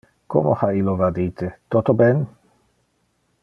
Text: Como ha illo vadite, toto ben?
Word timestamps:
Como 0.33 0.55
ha 0.59 0.69
illo 0.79 0.95
vadite, 1.01 1.51
toto 1.77 1.93
ben? 2.03 2.27